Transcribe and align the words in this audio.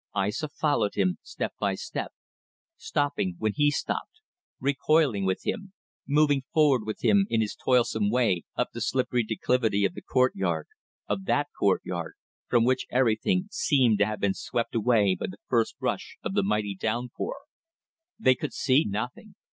Aissa 0.15 0.49
followed 0.49 0.95
him 0.95 1.19
step 1.21 1.53
by 1.59 1.75
step, 1.75 2.11
stopping 2.75 3.35
when 3.37 3.53
he 3.53 3.69
stopped, 3.69 4.19
recoiling 4.59 5.25
with 5.27 5.45
him, 5.45 5.73
moving 6.07 6.41
forward 6.51 6.87
with 6.87 7.05
him 7.05 7.27
in 7.29 7.39
his 7.39 7.53
toilsome 7.53 8.09
way 8.09 8.41
up 8.55 8.69
the 8.73 8.81
slippery 8.81 9.21
declivity 9.21 9.85
of 9.85 9.93
the 9.93 10.01
courtyard, 10.01 10.65
of 11.07 11.25
that 11.25 11.49
courtyard, 11.55 12.15
from 12.47 12.65
which 12.65 12.87
everything 12.89 13.47
seemed 13.51 13.99
to 13.99 14.05
have 14.07 14.19
been 14.19 14.33
swept 14.33 14.73
away 14.73 15.13
by 15.13 15.27
the 15.27 15.37
first 15.47 15.75
rush 15.79 16.17
of 16.23 16.33
the 16.33 16.41
mighty 16.41 16.73
downpour. 16.73 17.35
They 18.17 18.33
could 18.33 18.53
see 18.53 18.83
nothing. 18.89 19.35